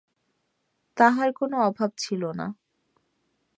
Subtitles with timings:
[0.97, 2.47] তাহার কোনো অভাব ছিল না।